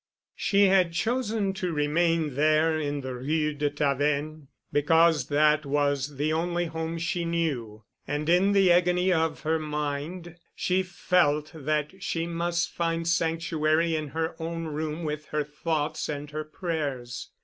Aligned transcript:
She 0.35 0.63
had 0.65 0.93
chosen 0.93 1.53
to 1.53 1.71
remain 1.71 2.33
there 2.33 2.75
in 2.75 3.01
the 3.01 3.13
Rue 3.13 3.53
de 3.53 3.69
Tavennes 3.69 4.47
because 4.73 5.27
that 5.27 5.63
was 5.63 6.17
the 6.17 6.33
only 6.33 6.65
home 6.65 6.97
she 6.97 7.23
knew, 7.23 7.83
and 8.07 8.27
in 8.27 8.53
the 8.53 8.71
agony 8.71 9.13
of 9.13 9.41
her 9.41 9.59
mind 9.59 10.37
she 10.55 10.81
felt 10.81 11.51
that 11.53 12.01
she 12.01 12.25
must 12.25 12.71
find 12.71 13.07
sanctuary 13.07 13.95
in 13.95 14.07
her 14.07 14.35
own 14.41 14.63
room 14.65 15.03
with 15.03 15.27
her 15.27 15.43
thoughts 15.43 16.09
and 16.09 16.31
her 16.31 16.45
prayers. 16.45 17.29